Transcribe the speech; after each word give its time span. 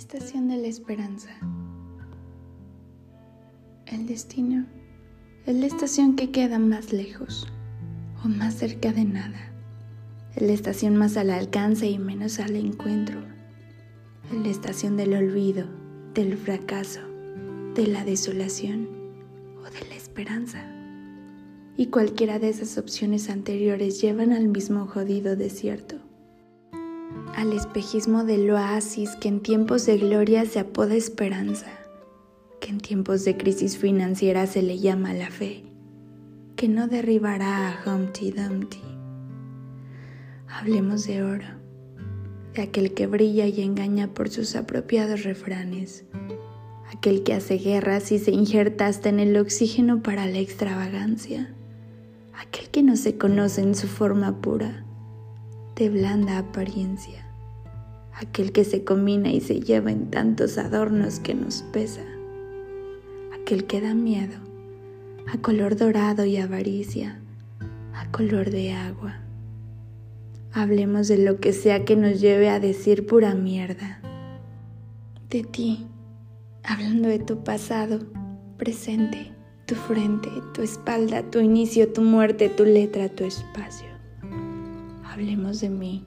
estación 0.00 0.48
de 0.48 0.56
la 0.56 0.66
esperanza. 0.66 1.28
El 3.84 4.06
destino 4.06 4.64
es 5.44 5.54
la 5.54 5.66
estación 5.66 6.16
que 6.16 6.30
queda 6.30 6.58
más 6.58 6.94
lejos 6.94 7.46
o 8.24 8.28
más 8.28 8.54
cerca 8.54 8.94
de 8.94 9.04
nada. 9.04 9.52
Es 10.34 10.40
la 10.40 10.54
estación 10.54 10.96
más 10.96 11.18
al 11.18 11.28
alcance 11.28 11.86
y 11.86 11.98
menos 11.98 12.40
al 12.40 12.56
encuentro. 12.56 13.20
Es 14.32 14.38
la 14.38 14.48
estación 14.48 14.96
del 14.96 15.12
olvido, 15.12 15.66
del 16.14 16.38
fracaso, 16.38 17.00
de 17.74 17.86
la 17.86 18.02
desolación 18.02 18.88
o 19.60 19.64
de 19.64 19.86
la 19.86 19.96
esperanza. 19.96 20.64
Y 21.76 21.88
cualquiera 21.88 22.38
de 22.38 22.48
esas 22.48 22.78
opciones 22.78 23.28
anteriores 23.28 24.00
llevan 24.00 24.32
al 24.32 24.48
mismo 24.48 24.86
jodido 24.86 25.36
desierto 25.36 25.99
al 27.40 27.54
espejismo 27.54 28.24
del 28.24 28.50
oasis 28.50 29.16
que 29.16 29.28
en 29.28 29.40
tiempos 29.40 29.86
de 29.86 29.96
gloria 29.96 30.44
se 30.44 30.60
apoda 30.60 30.94
esperanza, 30.94 31.68
que 32.60 32.68
en 32.68 32.78
tiempos 32.78 33.24
de 33.24 33.38
crisis 33.38 33.78
financiera 33.78 34.46
se 34.46 34.60
le 34.60 34.78
llama 34.78 35.14
la 35.14 35.30
fe, 35.30 35.64
que 36.54 36.68
no 36.68 36.86
derribará 36.86 37.70
a 37.70 37.80
Humpty 37.86 38.30
Dumpty. 38.30 38.82
Hablemos 40.48 41.06
de 41.06 41.22
oro, 41.22 41.46
de 42.52 42.60
aquel 42.60 42.92
que 42.92 43.06
brilla 43.06 43.46
y 43.46 43.62
engaña 43.62 44.08
por 44.08 44.28
sus 44.28 44.54
apropiados 44.54 45.22
refranes, 45.22 46.04
aquel 46.92 47.22
que 47.22 47.32
hace 47.32 47.56
guerras 47.56 48.12
y 48.12 48.18
se 48.18 48.32
injerta 48.32 48.86
hasta 48.86 49.08
en 49.08 49.18
el 49.18 49.34
oxígeno 49.38 50.02
para 50.02 50.26
la 50.26 50.40
extravagancia, 50.40 51.54
aquel 52.34 52.68
que 52.68 52.82
no 52.82 52.96
se 52.96 53.16
conoce 53.16 53.62
en 53.62 53.74
su 53.74 53.86
forma 53.86 54.42
pura 54.42 54.84
de 55.74 55.88
blanda 55.88 56.36
apariencia, 56.36 57.29
aquel 58.14 58.52
que 58.52 58.64
se 58.64 58.84
combina 58.84 59.30
y 59.30 59.40
se 59.40 59.60
lleva 59.60 59.90
en 59.90 60.10
tantos 60.10 60.58
adornos 60.58 61.20
que 61.20 61.34
nos 61.34 61.62
pesa, 61.72 62.02
aquel 63.34 63.66
que 63.66 63.80
da 63.80 63.94
miedo, 63.94 64.36
a 65.32 65.38
color 65.38 65.76
dorado 65.76 66.24
y 66.24 66.36
avaricia, 66.36 67.20
a 67.94 68.10
color 68.10 68.50
de 68.50 68.72
agua. 68.72 69.20
Hablemos 70.52 71.08
de 71.08 71.18
lo 71.18 71.38
que 71.38 71.52
sea 71.52 71.84
que 71.84 71.96
nos 71.96 72.20
lleve 72.20 72.48
a 72.48 72.58
decir 72.60 73.06
pura 73.06 73.34
mierda. 73.34 74.00
De 75.28 75.44
ti, 75.44 75.86
hablando 76.64 77.08
de 77.08 77.20
tu 77.20 77.44
pasado, 77.44 78.00
presente, 78.56 79.32
tu 79.66 79.76
frente, 79.76 80.28
tu 80.52 80.62
espalda, 80.62 81.22
tu 81.22 81.38
inicio, 81.38 81.92
tu 81.92 82.02
muerte, 82.02 82.48
tu 82.48 82.64
letra, 82.64 83.08
tu 83.08 83.24
espacio 83.24 83.90
hablemos 85.20 85.60
de 85.60 85.68
mí 85.68 86.04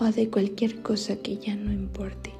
o 0.00 0.10
de 0.10 0.30
cualquier 0.30 0.82
cosa 0.82 1.16
que 1.16 1.36
ya 1.36 1.54
no 1.54 1.72
importe. 1.72 2.30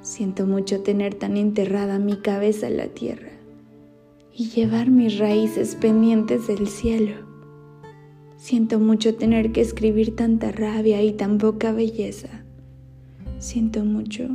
Siento 0.00 0.46
mucho 0.46 0.82
tener 0.82 1.14
tan 1.14 1.36
enterrada 1.36 1.98
mi 1.98 2.16
cabeza 2.16 2.66
en 2.66 2.76
la 2.76 2.88
tierra 2.88 3.30
y 4.34 4.48
llevar 4.48 4.90
mis 4.90 5.18
raíces 5.18 5.76
pendientes 5.76 6.48
del 6.48 6.66
cielo. 6.66 7.14
Siento 8.36 8.80
mucho 8.80 9.14
tener 9.14 9.52
que 9.52 9.60
escribir 9.60 10.16
tanta 10.16 10.50
rabia 10.50 11.02
y 11.02 11.12
tan 11.12 11.38
poca 11.38 11.72
belleza. 11.72 12.44
Siento 13.38 13.84
mucho 13.84 14.28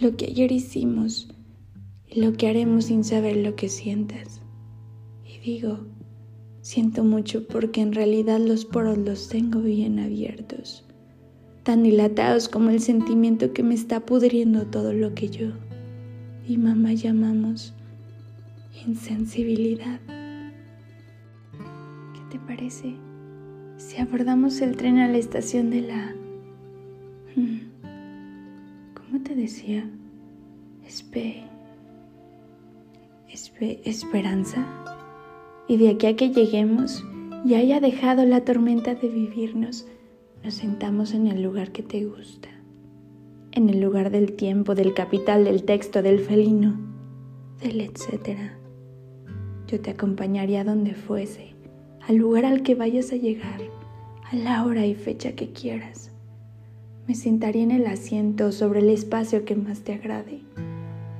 lo 0.00 0.16
que 0.16 0.26
ayer 0.26 0.50
hicimos 0.50 1.28
y 2.08 2.20
lo 2.20 2.32
que 2.32 2.48
haremos 2.48 2.86
sin 2.86 3.04
saber 3.04 3.36
lo 3.36 3.54
que 3.54 3.68
sientas. 3.68 4.40
Y 5.24 5.38
digo, 5.38 5.86
Siento 6.66 7.04
mucho 7.04 7.46
porque 7.46 7.80
en 7.80 7.92
realidad 7.92 8.40
los 8.40 8.64
poros 8.64 8.98
los 8.98 9.28
tengo 9.28 9.60
bien 9.60 10.00
abiertos, 10.00 10.84
tan 11.66 11.82
dilatados 11.82 12.48
como 12.48 12.70
el 12.70 12.78
sentimiento 12.78 13.52
que 13.52 13.64
me 13.64 13.74
está 13.74 13.98
pudriendo 13.98 14.68
todo 14.68 14.92
lo 14.92 15.14
que 15.14 15.28
yo 15.28 15.48
y 16.46 16.58
mamá 16.58 16.92
llamamos 16.92 17.74
insensibilidad. 18.86 19.98
¿Qué 21.58 22.20
te 22.30 22.38
parece 22.38 22.94
si 23.78 24.00
abordamos 24.00 24.60
el 24.60 24.76
tren 24.76 24.98
a 25.00 25.08
la 25.08 25.18
estación 25.18 25.70
de 25.70 25.80
la... 25.80 26.14
Hmm, 27.34 27.58
¿Cómo 28.94 29.24
te 29.24 29.34
decía? 29.34 29.90
Espe... 30.86 31.42
Espe... 33.28 33.80
Esperanza 33.84 34.64
y 35.66 35.78
de 35.78 35.88
aquí 35.90 36.06
a 36.06 36.14
que 36.14 36.30
lleguemos 36.30 37.04
y 37.44 37.54
haya 37.54 37.80
dejado 37.80 38.24
la 38.24 38.44
tormenta 38.44 38.94
de 38.94 39.08
vivirnos, 39.08 39.84
nos 40.46 40.54
sentamos 40.54 41.12
en 41.12 41.26
el 41.26 41.42
lugar 41.42 41.72
que 41.72 41.82
te 41.82 42.04
gusta, 42.04 42.48
en 43.50 43.68
el 43.68 43.80
lugar 43.80 44.12
del 44.12 44.34
tiempo, 44.34 44.76
del 44.76 44.94
capital, 44.94 45.42
del 45.42 45.64
texto, 45.64 46.02
del 46.02 46.20
felino, 46.20 46.78
del 47.60 47.80
etcétera. 47.80 48.56
Yo 49.66 49.80
te 49.80 49.90
acompañaría 49.90 50.62
donde 50.62 50.94
fuese, 50.94 51.56
al 52.06 52.14
lugar 52.14 52.44
al 52.44 52.62
que 52.62 52.76
vayas 52.76 53.10
a 53.10 53.16
llegar, 53.16 53.60
a 54.30 54.36
la 54.36 54.64
hora 54.64 54.86
y 54.86 54.94
fecha 54.94 55.32
que 55.32 55.50
quieras. 55.50 56.12
Me 57.08 57.16
sentaría 57.16 57.64
en 57.64 57.72
el 57.72 57.86
asiento 57.88 58.52
sobre 58.52 58.78
el 58.78 58.90
espacio 58.90 59.44
que 59.44 59.56
más 59.56 59.80
te 59.80 59.94
agrade 59.94 60.42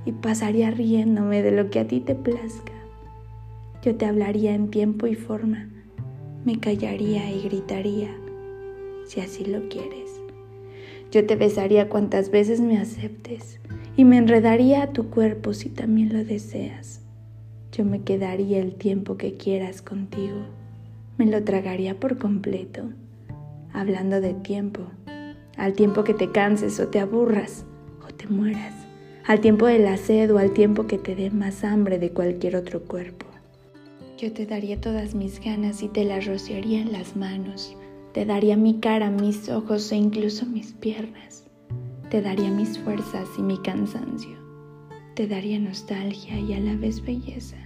y 0.04 0.12
pasaría 0.12 0.70
riéndome 0.70 1.42
de 1.42 1.50
lo 1.50 1.68
que 1.68 1.80
a 1.80 1.88
ti 1.88 1.98
te 1.98 2.14
plazca 2.14 2.72
yo 3.82 3.96
te 3.96 4.06
hablaría 4.06 4.54
en 4.54 4.70
tiempo 4.70 5.06
y 5.06 5.14
forma, 5.14 5.68
me 6.44 6.58
callaría 6.58 7.28
y 7.30 7.42
gritaría, 7.42 8.10
si 9.06 9.20
así 9.20 9.44
lo 9.44 9.68
quieres. 9.68 10.20
Yo 11.10 11.24
te 11.26 11.36
besaría 11.36 11.88
cuantas 11.88 12.30
veces 12.30 12.60
me 12.60 12.78
aceptes 12.78 13.60
y 13.96 14.04
me 14.04 14.18
enredaría 14.18 14.82
a 14.82 14.92
tu 14.92 15.08
cuerpo 15.08 15.54
si 15.54 15.68
también 15.68 16.12
lo 16.12 16.24
deseas. 16.24 17.00
Yo 17.72 17.84
me 17.84 18.02
quedaría 18.02 18.58
el 18.58 18.74
tiempo 18.74 19.16
que 19.16 19.36
quieras 19.36 19.82
contigo, 19.82 20.46
me 21.18 21.26
lo 21.26 21.42
tragaría 21.44 21.98
por 21.98 22.18
completo, 22.18 22.90
hablando 23.72 24.20
de 24.20 24.34
tiempo, 24.34 24.82
al 25.56 25.74
tiempo 25.74 26.04
que 26.04 26.14
te 26.14 26.30
canses 26.30 26.80
o 26.80 26.88
te 26.88 27.00
aburras 27.00 27.64
o 28.06 28.12
te 28.12 28.26
mueras, 28.26 28.74
al 29.26 29.40
tiempo 29.40 29.66
de 29.66 29.78
la 29.78 29.96
sed 29.96 30.32
o 30.34 30.38
al 30.38 30.52
tiempo 30.52 30.86
que 30.86 30.98
te 30.98 31.14
dé 31.14 31.30
más 31.30 31.64
hambre 31.64 31.98
de 31.98 32.10
cualquier 32.10 32.56
otro 32.56 32.82
cuerpo. 32.82 33.26
Yo 34.18 34.32
te 34.32 34.46
daría 34.46 34.80
todas 34.80 35.14
mis 35.14 35.40
ganas 35.40 35.82
y 35.82 35.88
te 35.88 36.04
las 36.04 36.26
rociaría 36.26 36.80
en 36.80 36.92
las 36.92 37.16
manos. 37.16 37.76
Te 38.16 38.24
daría 38.24 38.56
mi 38.56 38.80
cara, 38.80 39.10
mis 39.10 39.50
ojos 39.50 39.92
e 39.92 39.96
incluso 39.96 40.46
mis 40.46 40.72
piernas. 40.72 41.44
Te 42.08 42.22
daría 42.22 42.50
mis 42.50 42.78
fuerzas 42.78 43.28
y 43.36 43.42
mi 43.42 43.58
cansancio. 43.58 44.38
Te 45.14 45.26
daría 45.26 45.58
nostalgia 45.58 46.40
y 46.40 46.54
a 46.54 46.60
la 46.60 46.76
vez 46.76 47.04
belleza. 47.04 47.58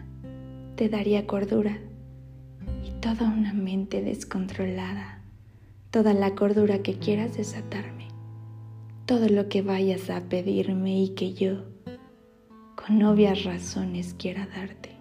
Te 0.75 0.89
daría 0.89 1.25
cordura 1.29 1.79
y 2.85 2.91
toda 3.01 3.29
una 3.29 3.53
mente 3.53 4.03
descontrolada. 4.03 5.23
Toda 5.93 6.15
la 6.15 6.35
cordura 6.35 6.83
que 6.83 6.95
quieras 6.95 7.37
desatarme. 7.37 8.09
Todo 9.07 9.29
lo 9.29 9.49
que 9.49 9.63
vayas 9.63 10.11
a 10.11 10.23
pedirme 10.23 11.01
y 11.01 11.11
que 11.11 11.33
yo, 11.33 11.63
con 12.75 13.05
obvias 13.05 13.45
razones, 13.45 14.17
quiera 14.19 14.49
darte 14.49 15.00